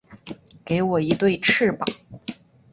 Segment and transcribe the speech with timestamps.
[0.65, 1.85] 给我一对翅膀